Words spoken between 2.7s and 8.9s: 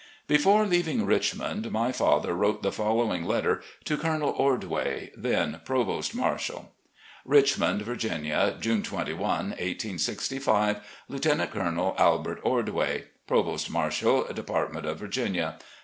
following letter to Colonel Ordway, then Provost Marshal: "Richmond, Virginia, June